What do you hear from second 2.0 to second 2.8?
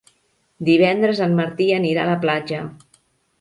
a la platja.